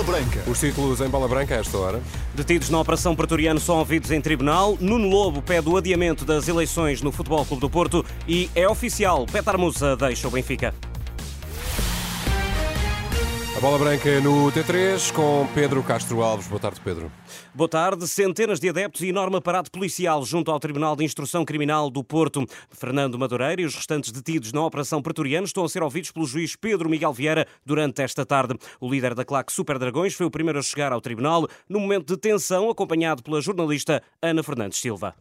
[0.00, 0.42] Bola Branca.
[0.50, 2.00] Os títulos em bola branca a esta hora.
[2.34, 4.78] Detidos na Operação Pretoriano são ouvidos em tribunal.
[4.80, 9.26] Nuno Lobo pede o adiamento das eleições no Futebol Clube do Porto e é oficial.
[9.26, 10.74] Petar Musa deixa o Benfica.
[13.60, 16.48] A bola branca no T3 com Pedro Castro Alves.
[16.48, 17.12] Boa tarde, Pedro.
[17.54, 18.08] Boa tarde.
[18.08, 22.46] Centenas de adeptos e enorme aparato policial junto ao Tribunal de Instrução Criminal do Porto.
[22.70, 26.56] Fernando Madureira e os restantes detidos na Operação Pretoriano estão a ser ouvidos pelo juiz
[26.56, 28.54] Pedro Miguel Vieira durante esta tarde.
[28.80, 32.14] O líder da claque Super Dragões foi o primeiro a chegar ao tribunal no momento
[32.14, 35.14] de tensão, acompanhado pela jornalista Ana Fernandes Silva.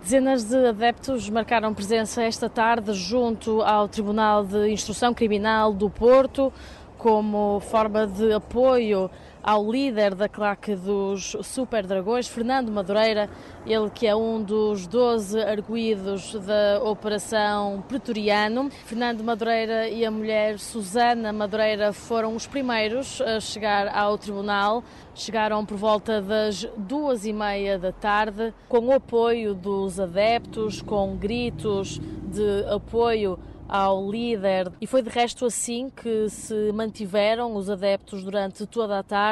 [0.00, 6.52] Dezenas de adeptos marcaram presença esta tarde junto ao Tribunal de Instrução Criminal do Porto
[7.00, 9.10] como forma de apoio
[9.42, 13.28] ao líder da claque dos Super Dragões, Fernando Madureira,
[13.66, 18.70] ele que é um dos 12 arguídos da Operação Pretoriano.
[18.84, 24.84] Fernando Madureira e a mulher Susana Madureira foram os primeiros a chegar ao tribunal.
[25.14, 31.16] Chegaram por volta das duas e meia da tarde, com o apoio dos adeptos, com
[31.16, 33.38] gritos de apoio
[33.70, 34.72] ao líder.
[34.80, 39.29] E foi de resto assim que se mantiveram os adeptos durante toda a tarde,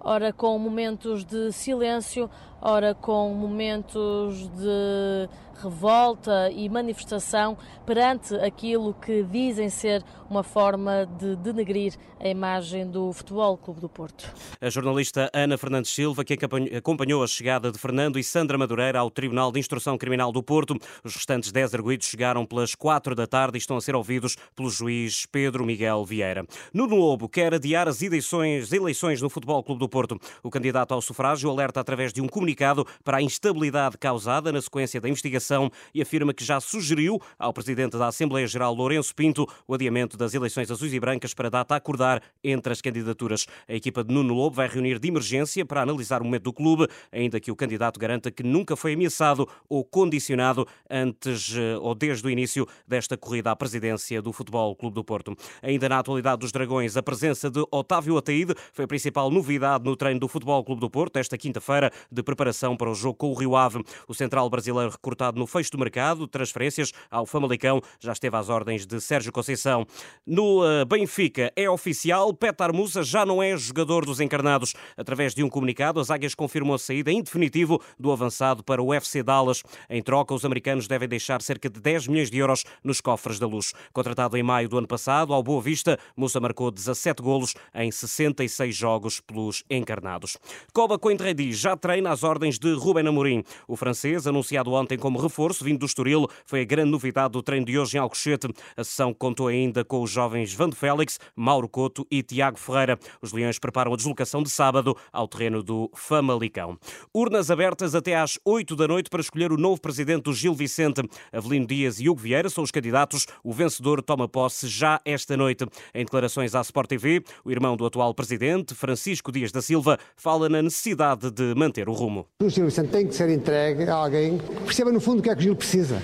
[0.00, 5.28] ora com momentos de silêncio, ora com momentos de
[5.62, 13.12] revolta e manifestação perante aquilo que dizem ser uma forma de denegrir a imagem do
[13.12, 14.30] Futebol Clube do Porto.
[14.60, 16.36] A jornalista Ana Fernandes Silva, que
[16.76, 20.76] acompanhou a chegada de Fernando e Sandra Madureira ao Tribunal de Instrução Criminal do Porto.
[21.02, 24.70] Os restantes 10 arguídos chegaram pelas 4 da tarde e estão a ser ouvidos pelo
[24.70, 26.44] juiz Pedro Miguel Vieira.
[26.72, 30.18] Nuno Lobo quer adiar as eleições, eleições no Futebol Clube do Porto.
[30.42, 35.00] O candidato ao sufrágio alerta através de um comunicado para a instabilidade causada na sequência
[35.00, 35.47] da investigação
[35.94, 40.34] e afirma que já sugeriu ao presidente da Assembleia Geral, Lourenço Pinto, o adiamento das
[40.34, 43.46] eleições azuis e brancas para data a acordar entre as candidaturas.
[43.68, 46.86] A equipa de Nuno Lobo vai reunir de emergência para analisar o momento do clube,
[47.12, 52.26] ainda que o candidato garanta que nunca foi ameaçado ou condicionado antes eh, ou desde
[52.26, 55.36] o início desta corrida à presidência do Futebol Clube do Porto.
[55.62, 59.96] Ainda na atualidade dos Dragões, a presença de Otávio Ataíde foi a principal novidade no
[59.96, 63.34] treino do Futebol Clube do Porto esta quinta-feira de preparação para o jogo com o
[63.34, 63.82] Rio Ave.
[64.06, 68.86] O central brasileiro recrutado no fecho do mercado, transferências ao Famalicão, já esteve às ordens
[68.86, 69.86] de Sérgio Conceição.
[70.26, 74.74] No uh, Benfica é oficial, Petar Musa já não é jogador dos encarnados.
[74.96, 78.92] Através de um comunicado, as Águias confirmou a saída em definitivo do avançado para o
[78.92, 79.62] FC Dallas.
[79.88, 83.46] Em troca, os americanos devem deixar cerca de 10 milhões de euros nos cofres da
[83.46, 83.72] luz.
[83.92, 88.74] Contratado em maio do ano passado, ao Boa Vista, Musa marcou 17 golos em 66
[88.74, 90.36] jogos pelos encarnados.
[90.72, 93.44] Coba Coentredi já treina às ordens de Ruben Amorim.
[93.66, 97.66] O francês, anunciado ontem como reforço vindo do Estoril, foi a grande novidade do treino
[97.66, 98.48] de hoje em Alcochete.
[98.76, 102.98] A sessão contou ainda com os jovens Vando Félix, Mauro Couto e Tiago Ferreira.
[103.22, 106.78] Os Leões preparam a deslocação de sábado ao terreno do Famalicão.
[107.14, 111.02] Urnas abertas até às 8 da noite para escolher o novo presidente do Gil Vicente.
[111.32, 113.26] Avelino Dias e Hugo Vieira são os candidatos.
[113.44, 115.64] O vencedor toma posse já esta noite.
[115.94, 120.48] Em declarações à Sport TV, o irmão do atual presidente, Francisco Dias da Silva, fala
[120.48, 122.26] na necessidade de manter o rumo.
[122.42, 125.30] O Gil Vicente tem que ser entregue a alguém que perceba no fundo o que
[125.30, 126.00] é que o Gil precisa.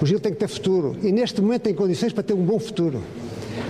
[0.00, 2.58] O Gil tem que ter futuro e neste momento tem condições para ter um bom
[2.58, 3.02] futuro.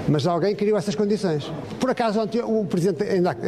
[0.09, 1.51] Mas alguém criou essas condições.
[1.79, 3.05] Por acaso, o presidente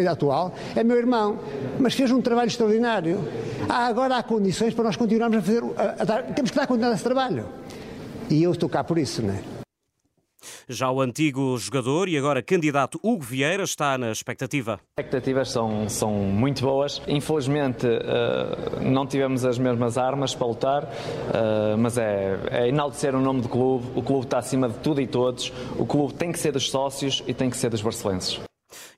[0.08, 1.38] atual é meu irmão,
[1.78, 3.18] mas fez um trabalho extraordinário.
[3.68, 5.62] Ah, agora há condições para nós continuarmos a fazer.
[5.76, 7.46] A, a dar, temos que dar continuidade a esse trabalho.
[8.30, 9.51] E eu estou cá por isso, não é?
[10.68, 14.74] Já o antigo jogador e agora candidato Hugo Vieira está na expectativa.
[14.74, 17.00] As expectativas são, são muito boas.
[17.06, 17.86] Infelizmente
[18.80, 20.88] não tivemos as mesmas armas para lutar,
[21.78, 23.86] mas é, é enaltecer o nome do clube.
[23.94, 25.52] O clube está acima de tudo e todos.
[25.78, 28.40] O clube tem que ser dos sócios e tem que ser dos barcelenses.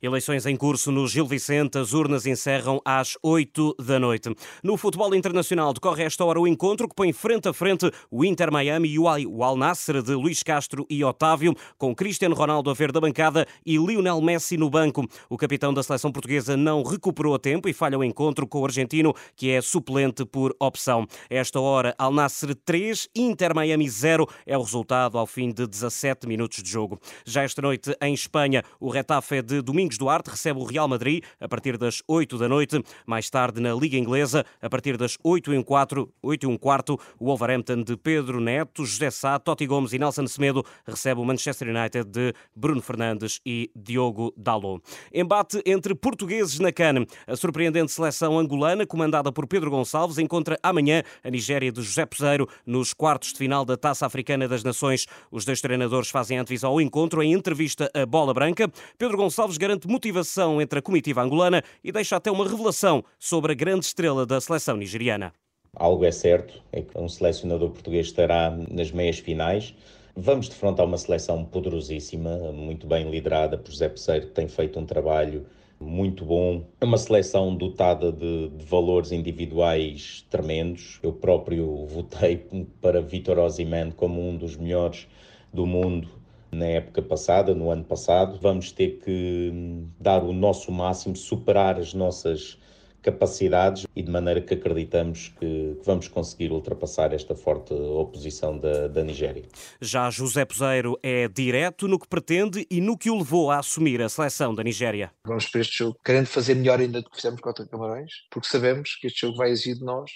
[0.05, 4.29] Eleições em curso no Gil Vicente, as urnas encerram às 8 da noite.
[4.63, 8.53] No futebol internacional decorre esta hora o encontro que põe frente a frente o Inter
[8.53, 12.93] Miami e o Al Nassr de Luís Castro e Otávio, com Cristiano Ronaldo a ver
[12.93, 15.09] da bancada e Lionel Messi no banco.
[15.27, 18.65] O capitão da seleção portuguesa não recuperou a tempo e falha o encontro com o
[18.67, 21.07] argentino, que é suplente por opção.
[21.31, 26.27] Esta hora, Al Nassr 3, Inter Miami 0 é o resultado ao fim de 17
[26.27, 27.01] minutos de jogo.
[27.25, 31.49] Já esta noite, em Espanha, o Retafe de Domingos Duarte recebe o Real Madrid a
[31.49, 32.83] partir das 8 da noite.
[33.07, 36.99] Mais tarde, na Liga Inglesa, a partir das 8 e um quarto, 8 e quarto
[37.19, 41.69] o Wolverhampton de Pedro Neto, José Sá, Totti Gomes e Nelson Semedo recebe o Manchester
[41.69, 44.83] United de Bruno Fernandes e Diogo Dalot.
[45.13, 47.05] Embate entre portugueses na CAN.
[47.27, 52.49] A surpreendente seleção angolana, comandada por Pedro Gonçalves, encontra amanhã a Nigéria de José Peseiro
[52.67, 55.07] nos quartos de final da Taça Africana das Nações.
[55.31, 58.71] Os dois treinadores fazem antevisão ao encontro em entrevista a Bola Branca.
[58.99, 63.55] Pedro Gonçalves garante motivação entre a comitiva angolana e deixa até uma revelação sobre a
[63.55, 65.33] grande estrela da seleção nigeriana.
[65.77, 69.75] Algo é certo, é que um selecionador português estará nas meias finais.
[70.17, 74.87] Vamos defrontar uma seleção poderosíssima, muito bem liderada por José Peseiro, que tem feito um
[74.87, 75.45] trabalho
[75.81, 76.65] muito bom.
[76.81, 81.01] É uma seleção dotada de, de, valores individuais tremendos.
[81.03, 82.47] Eu próprio votei
[82.81, 85.09] para Vitor Osimhen como um dos melhores
[85.53, 86.09] do mundo
[86.55, 88.39] na época passada, no ano passado.
[88.41, 92.59] Vamos ter que hum, dar o nosso máximo, superar as nossas
[93.05, 99.05] capacidades e de maneira que acreditamos que, vamos conseguir ultrapassar esta forte oposição da, da
[99.05, 99.45] Nigéria.
[99.81, 104.01] Já José Poseiro é direto no que pretende e no que o levou a assumir
[104.01, 105.13] a seleção da Nigéria.
[105.27, 108.97] Vamos para este jogo querendo fazer melhor ainda do que fizemos contra Camarões, porque sabemos
[108.99, 110.11] que este jogo vai exigir de nós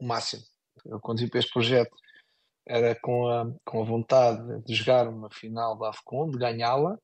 [0.00, 0.42] o máximo.
[0.84, 1.96] Eu conduzi para este projeto
[2.66, 6.98] era com a, com a vontade de jogar uma final da AFCON, de ganhá-la,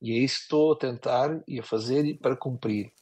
[0.00, 2.92] e é isso que estou a tentar e a fazer para cumprir.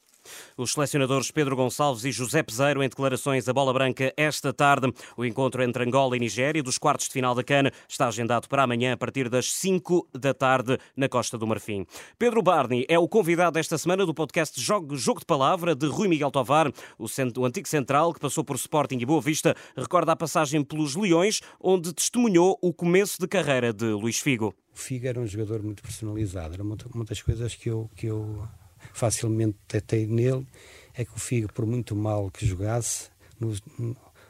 [0.57, 4.91] Os selecionadores Pedro Gonçalves e José Peseiro em declarações à bola branca esta tarde.
[5.17, 8.63] O encontro entre Angola e Nigéria dos quartos de final da Cana está agendado para
[8.63, 11.85] amanhã a partir das 5 da tarde na Costa do Marfim.
[12.17, 16.07] Pedro Barney é o convidado esta semana do podcast Jogo, Jogo de Palavra de Rui
[16.07, 17.05] Miguel Tovar, o,
[17.37, 21.41] o antigo central que passou por Sporting e Boa Vista, recorda a passagem pelos Leões,
[21.59, 24.53] onde testemunhou o começo de carreira de Luís Figo.
[24.73, 28.07] O Figo era um jogador muito personalizado, era uma, uma das coisas que eu, que
[28.07, 28.47] eu
[28.93, 30.45] facilmente detei nele
[30.93, 33.09] é que o Figo, por muito mal que jogasse,
[33.39, 33.53] no,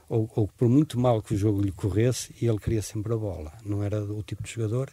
[0.08, 3.52] ou, ou, por muito mal que o jogo lhe corresse, ele queria sempre a bola.
[3.66, 4.92] Não era o tipo de jogador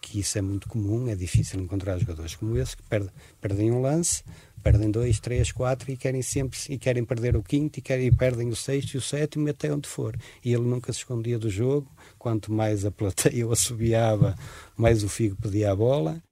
[0.00, 3.10] que isso é muito comum, é difícil encontrar jogadores como esse que perde,
[3.40, 4.22] perdem um lance,
[4.62, 8.12] perdem dois, três, quatro e querem sempre e querem perder o quinto e, querem, e
[8.12, 10.16] perdem o sexto e o sétimo até onde for.
[10.44, 14.36] E ele nunca se escondia do jogo, quanto mais a plateia o assobiava,
[14.76, 16.22] mais o Figo pedia a bola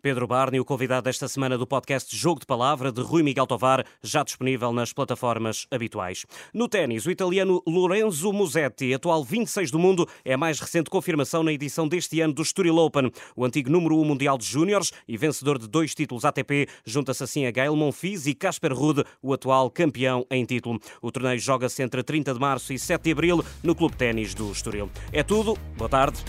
[0.00, 3.84] Pedro Barney, o convidado desta semana do podcast Jogo de Palavra de Rui Miguel Tovar,
[4.02, 6.24] já disponível nas plataformas habituais.
[6.52, 11.42] No ténis, o italiano Lorenzo Musetti, atual 26 do mundo, é a mais recente confirmação
[11.42, 13.10] na edição deste ano do Estoril Open.
[13.34, 17.46] O antigo número 1 mundial de júniores e vencedor de dois títulos ATP, junta-se assim
[17.46, 20.78] a Gael Monfils e Casper Ruud, o atual campeão em título.
[21.02, 24.50] O torneio joga-se entre 30 de março e 7 de abril no Clube Ténis do
[24.50, 24.90] Estoril.
[25.12, 25.56] É tudo.
[25.76, 26.22] Boa tarde.